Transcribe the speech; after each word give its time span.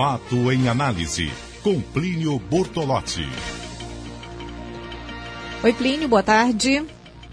Fato 0.00 0.52
em 0.52 0.68
análise, 0.68 1.28
com 1.60 1.80
Plínio 1.80 2.38
Bortolotti. 2.38 3.28
Oi, 5.64 5.72
Plínio, 5.72 6.08
boa 6.08 6.22
tarde. 6.22 6.84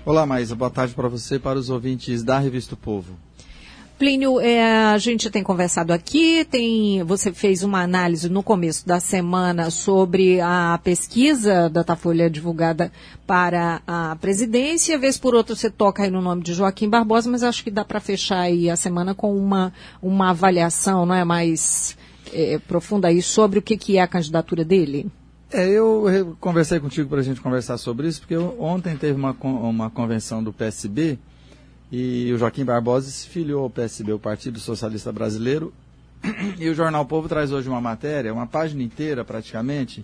Olá, 0.03 0.25
Maísa, 0.25 0.55
boa 0.55 0.71
tarde 0.71 0.95
para 0.95 1.07
você 1.07 1.35
e 1.35 1.39
para 1.39 1.59
os 1.59 1.69
ouvintes 1.69 2.23
da 2.23 2.39
Revista 2.39 2.73
o 2.73 2.77
Povo. 2.77 3.13
Plínio, 3.99 4.39
é, 4.39 4.85
a 4.85 4.97
gente 4.97 5.29
tem 5.29 5.43
conversado 5.43 5.93
aqui, 5.93 6.43
tem, 6.45 7.03
você 7.03 7.31
fez 7.31 7.61
uma 7.61 7.83
análise 7.83 8.29
no 8.29 8.41
começo 8.41 8.87
da 8.87 8.99
semana 8.99 9.69
sobre 9.69 10.41
a 10.41 10.79
pesquisa 10.83 11.69
da 11.69 11.83
Datafolha 11.83 12.31
divulgada 12.31 12.91
para 13.27 13.83
a 13.85 14.17
presidência, 14.19 14.97
vez 14.97 15.19
por 15.19 15.35
outra 15.35 15.55
você 15.55 15.69
toca 15.69 16.01
aí 16.01 16.09
no 16.09 16.19
nome 16.19 16.41
de 16.41 16.55
Joaquim 16.55 16.89
Barbosa, 16.89 17.29
mas 17.29 17.43
acho 17.43 17.63
que 17.63 17.69
dá 17.69 17.85
para 17.85 17.99
fechar 17.99 18.39
aí 18.39 18.71
a 18.71 18.75
semana 18.75 19.13
com 19.13 19.37
uma, 19.37 19.71
uma 20.01 20.31
avaliação, 20.31 21.05
não 21.05 21.13
é, 21.13 21.23
mais 21.23 21.95
é, 22.33 22.59
profunda 22.59 23.07
aí 23.07 23.21
sobre 23.21 23.59
o 23.59 23.61
que, 23.61 23.77
que 23.77 23.97
é 23.97 24.01
a 24.01 24.07
candidatura 24.07 24.63
dele. 24.63 25.11
É, 25.51 25.67
eu 25.69 26.35
conversei 26.39 26.79
contigo 26.79 27.09
para 27.09 27.19
a 27.19 27.23
gente 27.23 27.39
conversar 27.39 27.77
sobre 27.77 28.07
isso, 28.07 28.19
porque 28.19 28.35
ontem 28.37 28.97
teve 28.97 29.13
uma, 29.13 29.31
uma 29.41 29.89
convenção 29.89 30.43
do 30.43 30.51
PSB, 30.51 31.17
e 31.91 32.31
o 32.33 32.37
Joaquim 32.37 32.65
Barbosa 32.65 33.09
se 33.09 33.27
filiou 33.27 33.63
ao 33.63 33.69
PSB, 33.69 34.11
o 34.11 34.19
Partido 34.19 34.59
Socialista 34.59 35.11
Brasileiro. 35.11 35.73
E 36.59 36.67
o 36.69 36.73
Jornal 36.73 37.05
Povo 37.05 37.29
traz 37.29 37.51
hoje 37.51 37.69
uma 37.69 37.79
matéria, 37.79 38.33
uma 38.33 38.47
página 38.47 38.81
inteira 38.81 39.23
praticamente, 39.23 40.03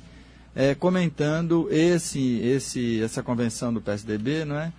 é, 0.55 0.75
comentando 0.75 1.67
esse, 1.71 2.39
esse, 2.39 3.01
essa 3.01 3.23
convenção 3.23 3.73
do 3.73 3.81
PSDB, 3.81 4.45
não 4.45 4.57
é? 4.57 4.71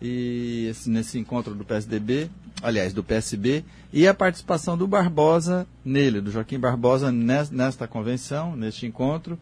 E 0.00 0.66
esse, 0.70 0.88
nesse 0.88 1.18
encontro 1.18 1.54
do 1.54 1.64
PSDB, 1.64 2.30
aliás, 2.62 2.92
do 2.92 3.02
PSB, 3.02 3.64
e 3.92 4.06
a 4.06 4.14
participação 4.14 4.76
do 4.76 4.86
Barbosa 4.86 5.66
nele, 5.84 6.20
do 6.20 6.30
Joaquim 6.30 6.58
Barbosa 6.58 7.10
nesta 7.10 7.88
convenção, 7.88 8.54
neste 8.54 8.86
encontro. 8.86 9.38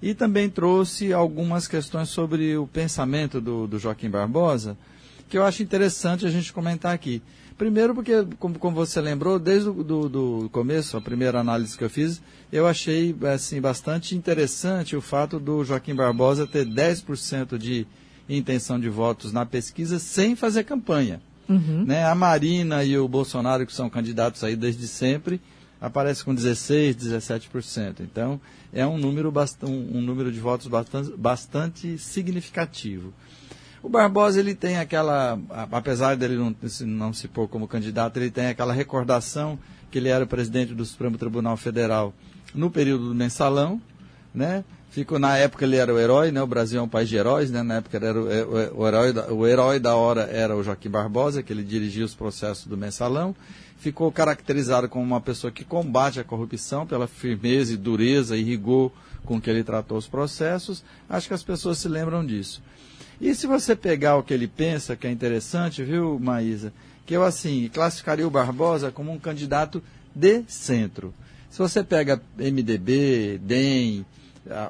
E 0.00 0.14
também 0.14 0.48
trouxe 0.48 1.12
algumas 1.12 1.66
questões 1.66 2.08
sobre 2.10 2.56
o 2.56 2.66
pensamento 2.66 3.40
do, 3.40 3.66
do 3.66 3.78
Joaquim 3.78 4.10
Barbosa 4.10 4.76
que 5.28 5.36
eu 5.36 5.44
acho 5.44 5.62
interessante 5.62 6.26
a 6.26 6.30
gente 6.30 6.52
comentar 6.52 6.94
aqui. 6.94 7.22
Primeiro 7.58 7.94
porque, 7.94 8.12
como, 8.38 8.58
como 8.58 8.76
você 8.76 9.00
lembrou, 9.00 9.38
desde 9.38 9.70
o 9.70 9.82
do, 9.82 10.08
do 10.08 10.48
começo, 10.50 10.96
a 10.96 11.00
primeira 11.00 11.40
análise 11.40 11.76
que 11.76 11.82
eu 11.82 11.90
fiz, 11.90 12.20
eu 12.52 12.66
achei 12.66 13.16
assim, 13.32 13.60
bastante 13.60 14.14
interessante 14.14 14.94
o 14.94 15.00
fato 15.00 15.40
do 15.40 15.64
Joaquim 15.64 15.94
Barbosa 15.94 16.46
ter 16.46 16.66
10% 16.66 17.56
de 17.56 17.86
intenção 18.28 18.78
de 18.78 18.88
votos 18.88 19.32
na 19.32 19.46
pesquisa 19.46 19.98
sem 19.98 20.34
fazer 20.34 20.64
campanha. 20.64 21.20
Uhum. 21.48 21.84
Né? 21.84 22.04
A 22.04 22.14
Marina 22.14 22.84
e 22.84 22.98
o 22.98 23.06
Bolsonaro, 23.06 23.66
que 23.66 23.72
são 23.72 23.88
candidatos 23.88 24.42
aí 24.42 24.56
desde 24.56 24.88
sempre, 24.88 25.40
aparecem 25.80 26.24
com 26.24 26.34
16%, 26.34 26.94
17%. 26.94 28.00
Então, 28.00 28.40
é 28.72 28.86
um 28.86 28.98
número, 28.98 29.32
um, 29.62 29.98
um 29.98 30.00
número 30.00 30.32
de 30.32 30.40
votos 30.40 30.66
bastante, 30.66 31.16
bastante 31.16 31.98
significativo. 31.98 33.12
O 33.82 33.88
Barbosa 33.88 34.40
ele 34.40 34.54
tem 34.54 34.78
aquela, 34.78 35.38
apesar 35.70 36.16
dele 36.16 36.36
não, 36.36 36.54
não 36.86 37.12
se 37.12 37.28
pôr 37.28 37.46
como 37.46 37.68
candidato, 37.68 38.16
ele 38.16 38.30
tem 38.30 38.46
aquela 38.46 38.72
recordação 38.72 39.58
que 39.90 39.98
ele 39.98 40.08
era 40.08 40.26
presidente 40.26 40.74
do 40.74 40.84
Supremo 40.84 41.16
Tribunal 41.16 41.56
Federal 41.56 42.12
no 42.52 42.70
período 42.70 43.08
do 43.08 43.14
mensalão, 43.14 43.80
né? 44.34 44.64
Ficou, 44.90 45.18
na 45.18 45.36
época 45.36 45.64
ele 45.64 45.76
era 45.76 45.92
o 45.92 45.98
herói, 45.98 46.30
né? 46.30 46.42
O 46.42 46.46
Brasil 46.46 46.80
é 46.80 46.82
um 46.82 46.88
país 46.88 47.08
de 47.08 47.16
heróis, 47.16 47.50
né? 47.50 47.62
Na 47.62 47.76
época 47.76 47.96
era 47.96 48.18
o, 48.18 48.24
o, 48.24 48.80
o, 48.80 48.88
herói, 48.88 49.12
da, 49.12 49.32
o 49.32 49.46
herói 49.46 49.78
da 49.78 49.94
hora 49.94 50.22
era 50.22 50.56
o 50.56 50.62
Joaquim 50.62 50.88
Barbosa, 50.88 51.42
que 51.42 51.52
ele 51.52 51.62
dirigia 51.62 52.04
os 52.04 52.14
processos 52.14 52.66
do 52.66 52.76
mensalão. 52.76 53.34
Ficou 53.78 54.10
caracterizado 54.10 54.88
como 54.88 55.04
uma 55.04 55.20
pessoa 55.20 55.50
que 55.50 55.64
combate 55.64 56.18
a 56.18 56.24
corrupção 56.24 56.86
pela 56.86 57.06
firmeza 57.06 57.74
e 57.74 57.76
dureza 57.76 58.36
e 58.36 58.42
rigor 58.42 58.90
com 59.26 59.40
que 59.40 59.50
ele 59.50 59.62
tratou 59.62 59.98
os 59.98 60.06
processos. 60.06 60.82
Acho 61.10 61.28
que 61.28 61.34
as 61.34 61.42
pessoas 61.42 61.78
se 61.78 61.88
lembram 61.88 62.24
disso. 62.24 62.62
E 63.20 63.34
se 63.34 63.46
você 63.46 63.74
pegar 63.74 64.16
o 64.16 64.22
que 64.22 64.32
ele 64.32 64.46
pensa, 64.46 64.96
que 64.96 65.06
é 65.06 65.10
interessante, 65.10 65.82
viu, 65.82 66.18
Maísa? 66.18 66.72
Que 67.04 67.14
eu, 67.14 67.24
assim, 67.24 67.70
classificaria 67.72 68.26
o 68.26 68.30
Barbosa 68.30 68.90
como 68.90 69.12
um 69.12 69.18
candidato 69.18 69.82
de 70.14 70.42
centro. 70.48 71.12
Se 71.50 71.58
você 71.58 71.82
pega 71.82 72.20
MDB, 72.36 73.38
DEM, 73.42 74.04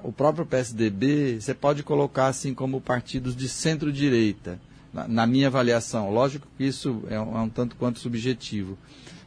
o 0.03 0.13
próprio 0.13 0.47
PSDB, 0.47 1.41
você 1.41 1.55
pode 1.55 1.83
colocar 1.83 2.29
assim 2.29 2.55
como 2.55 2.81
partidos 2.81 3.37
de 3.37 3.49
centro-direita, 3.49 4.59
na, 4.93 5.07
na, 5.07 5.27
minha 5.27 5.49
avaliação. 5.49 6.11
Lógico 6.11 6.47
que 6.57 6.65
isso 6.65 7.03
é 7.09 7.21
um, 7.21 7.37
é 7.37 7.41
um 7.41 7.49
tanto 7.49 7.77
quanto 7.77 7.99
subjetivo. 7.99 8.79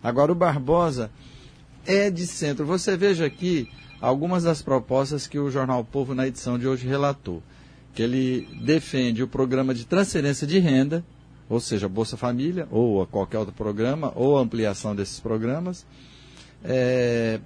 Agora, 0.02 0.32
o 0.32 0.36
Barbosa 0.36 1.12
é 1.86 2.10
de 2.10 2.26
centro. 2.26 2.66
Você 2.66 2.98
veja 2.98 3.26
aqui 3.26 3.70
algumas 4.02 4.44
das 4.44 4.62
propostas 4.62 5.28
que 5.28 5.38
o 5.38 5.52
Jornal 5.52 5.84
Povo, 5.84 6.16
na 6.16 6.28
edição 6.28 6.58
de 6.58 6.68
hoje, 6.68 6.88
relatou 6.88 7.44
que 7.94 8.02
ele 8.02 8.48
defende 8.62 9.22
o 9.24 9.28
programa 9.28 9.74
de 9.74 9.86
transferência 9.86 10.48
de 10.48 10.60
renda, 10.60 11.04
ou 11.50 11.60
seja, 11.60 11.90
Bolsa 11.90 12.16
Família, 12.16 12.68
ou 12.72 13.06
qualquer 13.08 13.40
outro 13.40 13.54
programa, 13.54 14.12
ou 14.16 14.38
ampliação 14.38 14.96
desses 14.96 15.20
programas, 15.20 15.86
é, 16.64 17.40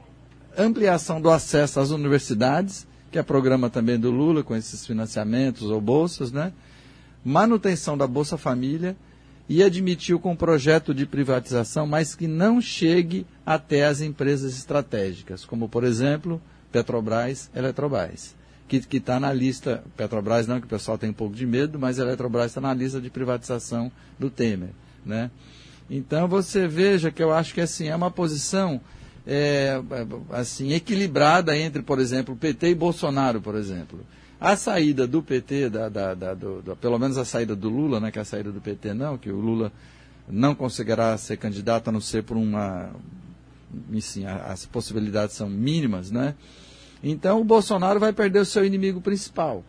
ampliação 0.58 1.22
do 1.22 1.30
acesso 1.30 1.80
às 1.80 1.90
universidades, 1.90 2.86
que 3.14 3.20
é 3.20 3.24
programa 3.24 3.70
também 3.70 4.00
do 4.00 4.10
Lula, 4.10 4.44
com 4.44 4.56
esses 4.56 4.86
financiamentos 4.88 5.70
ou 5.70 5.80
bolsas, 5.80 6.32
né? 6.32 6.52
manutenção 7.24 7.96
da 7.96 8.08
Bolsa 8.08 8.38
Família 8.38 8.98
e 9.48 9.62
admitiu 9.62 10.20
com 10.20 10.36
projeto 10.36 10.96
de 10.96 11.06
privatização, 11.06 11.86
mas 11.86 12.16
que 12.16 12.28
não 12.28 12.60
chegue 12.60 13.26
até 13.46 13.86
as 13.86 14.02
empresas 14.02 14.58
estratégicas, 14.58 15.46
como, 15.46 15.70
por 15.70 15.84
exemplo, 15.84 16.42
Petrobras, 16.72 17.52
Eletrobras 17.56 18.36
que 18.68 18.98
está 18.98 19.20
na 19.20 19.32
lista, 19.32 19.84
Petrobras 19.96 20.48
não, 20.48 20.60
que 20.60 20.66
o 20.66 20.70
pessoal 20.70 20.98
tem 20.98 21.12
um 21.12 21.14
pouco 21.14 21.36
de 21.36 21.46
medo, 21.46 21.78
mas 21.78 22.00
Eletrobras 22.00 22.48
está 22.48 22.60
na 22.60 22.74
lista 22.74 23.00
de 23.00 23.12
privatização 23.12 23.92
do 24.18 24.32
Temer. 24.32 24.70
Né? 25.06 25.30
Então 25.88 26.28
você 26.28 26.68
veja 26.68 27.12
que 27.12 27.22
eu 27.22 27.32
acho 27.32 27.54
que 27.54 27.62
assim, 27.62 27.90
é 27.90 27.96
uma 27.96 28.10
posição 28.10 28.82
é, 29.26 29.82
assim, 30.32 30.74
equilibrada 30.74 31.58
entre, 31.58 31.82
por 31.82 32.00
exemplo, 32.00 32.36
PT 32.36 32.70
e 32.70 32.76
Bolsonaro, 32.76 33.42
por 33.42 33.56
exemplo. 33.56 34.00
A 34.40 34.58
saída 34.58 35.08
do 35.08 35.24
PT, 35.24 35.70
da, 35.70 35.88
da, 35.88 36.14
da, 36.14 36.34
do, 36.34 36.78
pelo 36.82 37.00
menos 37.00 37.18
a 37.18 37.24
saída 37.24 37.56
do 37.56 37.70
Lula, 37.70 38.00
né, 38.00 38.12
que 38.12 38.20
a 38.20 38.26
saída 38.26 38.52
do 38.52 38.60
PT 38.60 38.94
não, 38.94 39.18
que 39.18 39.30
o 39.30 39.40
Lula 39.40 39.72
não 40.28 40.54
conseguirá 40.54 41.18
ser 41.18 41.38
candidato 41.38 41.88
a 41.88 41.92
não 41.92 42.02
ser 42.02 42.24
por 42.24 42.36
uma. 42.36 42.92
Enfim, 43.92 44.26
as 44.26 44.66
possibilidades 44.66 45.36
são 45.36 45.50
mínimas, 45.50 46.12
né? 46.12 46.36
Então 47.02 47.42
o 47.42 47.44
Bolsonaro 47.44 48.00
vai 48.00 48.14
perder 48.14 48.40
o 48.40 48.46
seu 48.46 48.66
inimigo 48.66 49.02
principal, 49.02 49.64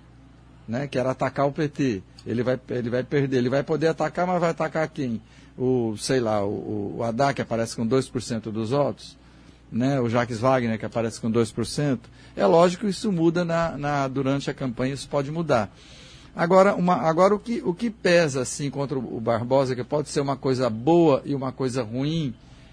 né, 0.67 0.87
que 0.87 0.99
era 0.99 1.13
atacar 1.13 1.47
o 1.47 1.53
PT. 1.53 2.03
Ele 2.27 2.43
vai, 2.43 2.59
ele 2.71 2.91
vai 2.91 3.05
perder, 3.05 3.37
ele 3.39 3.49
vai 3.49 3.63
poder 3.63 3.89
atacar, 3.89 4.27
mas 4.27 4.41
vai 4.41 4.51
atacar 4.51 4.89
quem? 4.89 5.23
O, 5.57 5.97
sei 5.97 6.19
lá, 6.19 6.45
o, 6.45 6.97
o 6.99 7.03
Haddad, 7.05 7.35
que 7.35 7.43
aparece 7.43 7.77
com 7.77 7.87
2% 7.87 8.51
dos 8.51 8.71
votos, 8.71 9.17
né, 9.75 10.01
o 10.01 10.09
Jacques 10.09 10.39
Wagner, 10.39 10.79
que 10.79 10.87
aparece 10.87 11.21
com 11.21 11.31
2%. 11.31 11.99
É 12.37 12.47
lógico 12.47 12.85
que 12.85 12.91
isso 12.91 13.11
muda 13.11 13.45
na, 13.45 13.77
na, 13.77 14.09
durante 14.09 14.49
a 14.49 14.55
campanha, 14.55 14.95
isso 14.95 15.09
pode 15.09 15.33
mudar. 15.33 15.75
Agora, 16.35 16.75
uma, 16.75 16.95
agora 16.95 17.35
o, 17.35 17.39
que, 17.39 17.61
o 17.65 17.75
que 17.75 17.91
pesa 17.91 18.43
assim 18.43 18.71
contra 18.71 18.97
o 18.99 19.21
Barbosa, 19.21 19.75
que 19.75 19.83
pode 19.83 20.09
ser 20.09 20.21
uma 20.21 20.37
coisa 20.37 20.71
boa 20.71 21.23
e 21.25 21.35
uma 21.35 21.51
coisa 21.53 21.83
ruim, 21.83 22.33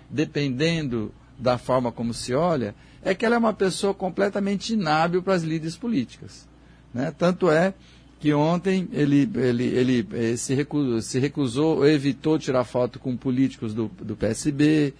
dependendo 0.09 1.11
da 1.37 1.57
forma 1.57 1.91
como 1.91 2.13
se 2.13 2.35
olha, 2.35 2.75
é 3.03 3.15
que 3.15 3.25
ela 3.25 3.35
é 3.35 3.39
uma 3.39 3.53
pessoa 3.53 3.93
completamente 3.93 4.73
inábil 4.73 5.23
para 5.23 5.33
as 5.33 5.41
líderes 5.41 5.75
políticas. 5.75 6.47
Né? 6.93 7.11
Tanto 7.17 7.49
é 7.49 7.73
que 8.19 8.31
ontem 8.31 8.87
ele, 8.93 9.27
ele, 9.35 9.63
ele 9.63 10.07
eh, 10.13 10.35
se, 10.35 10.53
recusou, 10.53 11.01
se 11.01 11.17
recusou, 11.17 11.87
evitou 11.87 12.37
tirar 12.37 12.63
foto 12.63 12.99
com 12.99 13.17
políticos 13.17 13.73
do, 13.73 13.89
do 13.99 14.15
PSB. 14.15 14.93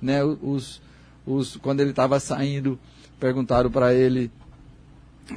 Né? 0.00 0.22
Os, 0.22 0.80
os, 1.26 1.56
quando 1.56 1.80
ele 1.80 1.90
estava 1.90 2.18
saindo, 2.20 2.78
perguntaram 3.18 3.70
para 3.70 3.94
ele 3.94 4.30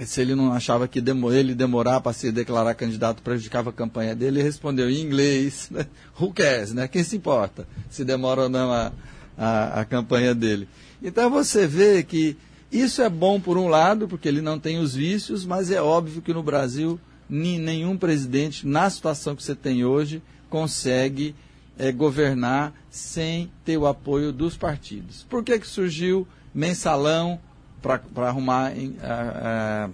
se 0.06 0.22
ele 0.22 0.36
não 0.36 0.54
achava 0.54 0.88
que 0.88 1.02
demo, 1.02 1.32
ele 1.32 1.54
demorar 1.54 2.00
para 2.00 2.14
se 2.14 2.32
declarar 2.32 2.74
candidato 2.76 3.22
prejudicava 3.22 3.72
a 3.72 3.74
campanha 3.74 4.16
dele, 4.16 4.40
ele 4.40 4.44
respondeu 4.44 4.90
em 4.90 5.02
inglês, 5.02 5.68
né? 5.70 5.86
who 6.20 6.32
cares, 6.32 6.74
né? 6.74 6.88
quem 6.88 7.04
se 7.04 7.18
importa 7.18 7.68
se 7.90 8.06
demora 8.06 8.44
ou 8.44 8.50
não 8.50 8.72
a, 8.72 8.92
a, 9.38 9.82
a 9.82 9.86
campanha 9.86 10.34
dele. 10.34 10.68
Então 11.04 11.30
você 11.30 11.68
vê 11.68 12.04
que 12.04 12.38
isso 12.72 13.02
é 13.02 13.10
bom 13.10 13.40
por 13.40 13.58
um 13.58 13.68
lado, 13.68 14.08
porque 14.08 14.30
ele 14.30 14.42
não 14.42 14.58
tem 14.58 14.80
os 14.80 14.96
vícios, 14.96 15.46
mas 15.46 15.70
é 15.70 15.82
óbvio 15.82 16.22
que 16.22 16.34
no 16.34 16.42
Brasil 16.42 17.00
nenhum 17.30 17.98
presidente, 17.98 18.68
na 18.68 18.90
situação 18.90 19.36
que 19.36 19.44
você 19.44 19.56
tem 19.56 19.86
hoje, 19.86 20.22
consegue 20.50 21.34
é, 21.78 21.92
governar 21.92 22.74
sem 22.90 23.52
ter 23.66 23.78
o 23.78 23.88
apoio 23.88 24.32
dos 24.32 24.58
partidos. 24.58 25.26
Por 25.30 25.44
que, 25.44 25.60
que 25.60 25.68
surgiu 25.68 26.28
mensalão 26.54 27.40
para 27.82 28.02
arrumar 28.28 28.72
a, 29.02 29.90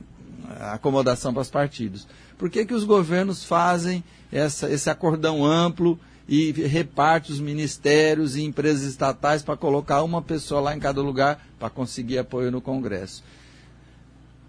a, 0.59 0.69
a 0.71 0.74
acomodação 0.74 1.33
para 1.33 1.41
os 1.41 1.50
partidos? 1.50 2.07
Por 2.38 2.50
que, 2.50 2.65
que 2.65 2.74
os 2.74 2.83
governos 2.83 3.44
fazem 3.44 4.03
essa, 4.31 4.69
esse 4.69 4.89
acordão 4.89 5.45
amplo 5.45 6.00
e 6.27 6.51
reparte 6.51 7.31
os 7.31 7.39
ministérios 7.39 8.35
e 8.35 8.44
empresas 8.44 8.83
estatais 8.83 9.41
para 9.41 9.56
colocar 9.56 10.03
uma 10.03 10.21
pessoa 10.21 10.59
lá 10.59 10.75
em 10.75 10.80
cada 10.80 11.01
lugar 11.01 11.47
para 11.57 11.69
conseguir 11.69 12.18
apoio 12.18 12.51
no 12.51 12.59
Congresso. 12.59 13.23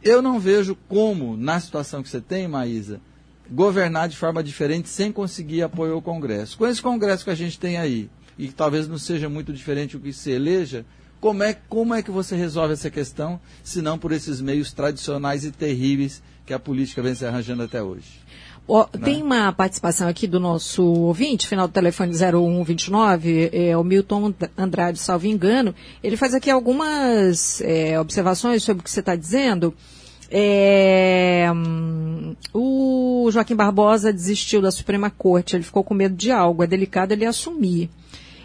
Eu 0.02 0.20
não 0.20 0.40
vejo 0.40 0.76
como, 0.88 1.36
na 1.36 1.60
situação 1.60 2.02
que 2.02 2.08
você 2.08 2.20
tem, 2.20 2.48
Maísa, 2.48 3.00
governar 3.50 4.08
de 4.08 4.16
forma 4.16 4.42
diferente 4.42 4.88
sem 4.88 5.10
conseguir 5.10 5.62
apoio 5.62 5.94
ao 5.94 6.02
Congresso. 6.02 6.56
Com 6.58 6.66
esse 6.66 6.82
Congresso 6.82 7.24
que 7.24 7.30
a 7.30 7.34
gente 7.34 7.58
tem 7.58 7.76
aí, 7.76 8.10
e 8.38 8.48
que 8.48 8.54
talvez 8.54 8.86
não 8.86 8.98
seja 8.98 9.28
muito 9.28 9.52
diferente 9.52 9.96
do 9.96 10.02
que 10.02 10.12
se 10.12 10.30
eleja, 10.30 10.86
como 11.20 11.42
é, 11.42 11.52
como 11.68 11.94
é 11.94 12.02
que 12.02 12.10
você 12.10 12.36
resolve 12.36 12.74
essa 12.74 12.90
questão, 12.90 13.40
se 13.64 13.82
não 13.82 13.98
por 13.98 14.12
esses 14.12 14.40
meios 14.40 14.72
tradicionais 14.72 15.44
e 15.44 15.50
terríveis 15.50 16.22
que 16.46 16.54
a 16.54 16.58
política 16.58 17.02
vem 17.02 17.14
se 17.14 17.26
arranjando 17.26 17.64
até 17.64 17.82
hoje? 17.82 18.20
Oh? 18.70 18.84
Tem 18.84 19.22
uma 19.22 19.50
participação 19.50 20.06
aqui 20.06 20.26
do 20.26 20.38
nosso 20.38 20.84
ouvinte, 20.84 21.48
final 21.48 21.66
do 21.66 21.72
telefone 21.72 22.12
0129, 22.12 23.50
é 23.50 23.76
o 23.76 23.82
Milton 23.82 24.34
Andrade, 24.56 24.98
salvo 24.98 25.26
engano. 25.26 25.74
Ele 26.02 26.18
faz 26.18 26.34
aqui 26.34 26.50
algumas 26.50 27.62
é, 27.62 27.98
observações 27.98 28.62
sobre 28.62 28.82
o 28.82 28.84
que 28.84 28.90
você 28.90 29.00
está 29.00 29.16
dizendo. 29.16 29.74
É, 30.30 31.50
hum, 31.54 32.36
o 32.52 33.30
Joaquim 33.32 33.56
Barbosa 33.56 34.12
desistiu 34.12 34.60
da 34.60 34.70
Suprema 34.70 35.10
Corte, 35.10 35.56
ele 35.56 35.62
ficou 35.62 35.82
com 35.82 35.94
medo 35.94 36.14
de 36.14 36.30
algo, 36.30 36.62
é 36.62 36.66
delicado 36.66 37.12
ele 37.12 37.25
assumir. 37.25 37.90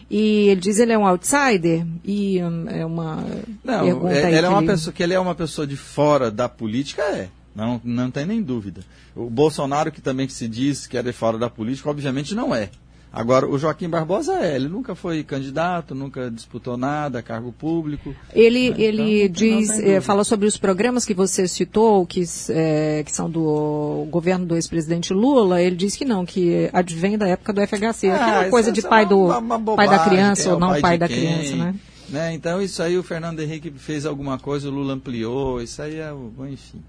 E 0.09 0.49
ele 0.49 0.61
diz 0.61 0.77
que 0.77 0.81
ele 0.83 0.93
é 0.93 0.97
um 0.97 1.07
outsider 1.07 1.85
e 2.03 2.41
hum, 2.43 2.65
é 2.69 2.85
uma 2.85 3.25
não, 3.63 3.83
pergunta 3.83 4.13
é, 4.13 4.37
ele 4.37 4.45
é 4.45 4.49
uma 4.49 4.59
ele... 4.59 4.67
pessoa 4.67 4.93
que 4.93 5.03
ele 5.03 5.13
é 5.13 5.19
uma 5.19 5.35
pessoa 5.35 5.65
de 5.65 5.75
fora 5.75 6.29
da 6.29 6.47
política 6.47 7.01
é. 7.01 7.29
Não, 7.55 7.79
não 7.83 8.09
tem 8.09 8.25
nem 8.25 8.41
dúvida. 8.41 8.81
O 9.15 9.29
Bolsonaro, 9.29 9.91
que 9.91 10.01
também 10.01 10.27
se 10.27 10.47
diz 10.47 10.87
que 10.87 10.97
é 10.97 11.03
de 11.03 11.13
fora 11.13 11.37
da 11.37 11.49
política, 11.49 11.89
obviamente 11.89 12.33
não 12.33 12.53
é. 12.53 12.69
Agora, 13.13 13.47
o 13.47 13.59
Joaquim 13.59 13.87
Barbosa 13.87 14.39
é, 14.39 14.55
ele 14.55 14.67
nunca 14.67 14.95
foi 14.95 15.23
candidato, 15.23 15.93
nunca 15.93 16.31
disputou 16.31 16.75
nada, 16.75 17.21
cargo 17.21 17.51
público. 17.51 18.15
Ele, 18.33 18.71
né? 18.71 18.75
ele 18.79 19.23
então, 19.25 19.33
diz, 19.33 19.69
é, 19.69 20.01
fala 20.01 20.23
sobre 20.23 20.47
os 20.47 20.57
programas 20.57 21.05
que 21.05 21.13
você 21.13 21.47
citou, 21.47 22.07
que, 22.07 22.23
é, 22.49 23.03
que 23.05 23.15
são 23.15 23.29
do 23.29 24.07
governo 24.09 24.47
do 24.47 24.55
ex-presidente 24.55 25.13
Lula, 25.13 25.61
ele 25.61 25.75
diz 25.75 25.95
que 25.95 26.03
não, 26.03 26.25
que 26.25 26.71
advém 26.73 27.15
da 27.15 27.27
época 27.27 27.53
do 27.53 27.61
FHC. 27.61 28.09
Ah, 28.09 28.15
Aquela 28.15 28.49
coisa 28.49 28.71
de 28.71 28.81
pai, 28.81 29.05
do, 29.05 29.25
uma, 29.25 29.37
uma 29.37 29.59
bobagem, 29.59 29.91
pai 29.91 29.99
da 29.99 30.05
criança 30.05 30.49
é, 30.49 30.53
ou 30.53 30.59
não 30.59 30.69
pai, 30.69 30.81
pai 30.81 30.97
da 30.97 31.07
quem, 31.07 31.17
criança, 31.19 31.55
né? 31.55 31.75
né? 32.09 32.33
Então, 32.33 32.59
isso 32.59 32.81
aí 32.81 32.97
o 32.97 33.03
Fernando 33.03 33.39
Henrique 33.41 33.69
fez 33.77 34.07
alguma 34.07 34.39
coisa, 34.39 34.69
o 34.69 34.71
Lula 34.71 34.95
ampliou, 34.95 35.61
isso 35.61 35.79
aí 35.83 35.99
é, 35.99 36.11
enfim. 36.49 36.81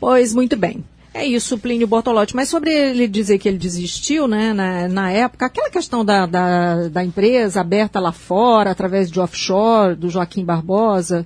Pois, 0.00 0.34
muito 0.34 0.56
bem. 0.56 0.82
É 1.14 1.24
isso, 1.24 1.56
Plínio 1.56 1.86
Bortolotti. 1.86 2.34
Mas 2.34 2.48
sobre 2.48 2.72
ele 2.72 3.06
dizer 3.06 3.38
que 3.38 3.48
ele 3.48 3.56
desistiu, 3.56 4.26
né, 4.26 4.52
na, 4.52 4.88
na 4.88 5.12
época, 5.12 5.46
aquela 5.46 5.70
questão 5.70 6.04
da, 6.04 6.26
da, 6.26 6.88
da, 6.88 7.04
empresa 7.04 7.60
aberta 7.60 8.00
lá 8.00 8.10
fora, 8.10 8.72
através 8.72 9.08
de 9.08 9.20
offshore, 9.20 9.94
do 9.94 10.10
Joaquim 10.10 10.44
Barbosa. 10.44 11.24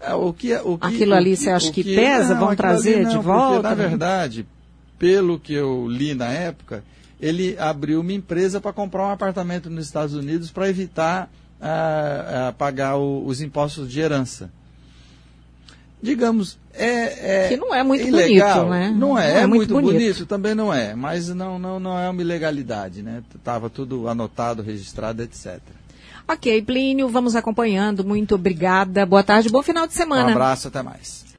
É, 0.00 0.14
o 0.14 0.32
que, 0.32 0.52
é, 0.52 0.62
o 0.62 0.78
que, 0.78 0.86
aquilo 0.86 1.14
ali 1.14 1.36
você 1.36 1.50
acha 1.50 1.72
que, 1.72 1.82
que, 1.82 1.96
pesa? 1.96 2.34
Não, 2.34 2.46
Vão 2.46 2.54
trazer 2.54 3.02
não, 3.02 3.10
de 3.10 3.18
volta? 3.18 3.68
Porque, 3.68 3.68
na 3.68 3.74
verdade, 3.74 4.46
pelo 4.96 5.36
que 5.36 5.52
eu 5.52 5.88
li 5.88 6.14
na 6.14 6.28
época, 6.28 6.84
ele 7.20 7.56
abriu 7.58 8.00
uma 8.00 8.12
empresa 8.12 8.60
para 8.60 8.72
comprar 8.72 9.08
um 9.08 9.10
apartamento 9.10 9.68
nos 9.68 9.84
Estados 9.84 10.14
Unidos 10.14 10.52
para 10.52 10.68
evitar 10.68 11.28
ah, 11.60 12.48
ah, 12.48 12.52
pagar 12.52 12.98
o, 12.98 13.26
os 13.26 13.40
impostos 13.40 13.90
de 13.90 13.98
herança 13.98 14.48
digamos, 16.02 16.58
é, 16.74 17.44
é 17.44 17.48
que 17.48 17.56
não 17.56 17.74
é 17.74 17.82
muito 17.82 18.06
ilegal, 18.06 18.66
bonito, 18.66 18.70
né? 18.70 18.90
Não 18.90 19.18
é, 19.18 19.30
não 19.32 19.38
é, 19.38 19.42
é 19.42 19.46
muito, 19.46 19.72
muito 19.72 19.86
bonito. 19.86 20.00
bonito. 20.00 20.26
também 20.26 20.54
não 20.54 20.74
é, 20.74 20.94
mas 20.94 21.28
não, 21.28 21.58
não, 21.58 21.78
não 21.78 21.98
é 21.98 22.08
uma 22.10 22.20
ilegalidade, 22.20 23.02
né? 23.02 23.22
Tava 23.44 23.70
tudo 23.70 24.08
anotado, 24.08 24.62
registrado, 24.62 25.22
etc. 25.22 25.60
Ok, 26.26 26.62
Plínio, 26.62 27.08
vamos 27.08 27.36
acompanhando. 27.36 28.04
Muito 28.04 28.34
obrigada. 28.34 29.04
Boa 29.06 29.22
tarde, 29.22 29.48
bom 29.48 29.62
final 29.62 29.86
de 29.86 29.94
semana. 29.94 30.28
Um 30.28 30.32
abraço, 30.32 30.68
até 30.68 30.82
mais. 30.82 31.24